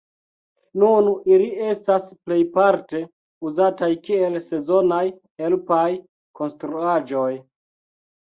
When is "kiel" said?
4.07-4.39